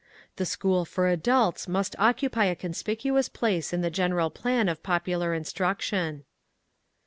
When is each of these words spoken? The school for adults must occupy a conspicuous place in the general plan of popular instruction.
The 0.37 0.47
school 0.47 0.83
for 0.83 1.07
adults 1.07 1.67
must 1.67 1.95
occupy 1.99 2.45
a 2.45 2.55
conspicuous 2.55 3.29
place 3.29 3.71
in 3.71 3.81
the 3.81 3.91
general 3.91 4.31
plan 4.31 4.67
of 4.67 4.81
popular 4.81 5.35
instruction. 5.35 6.23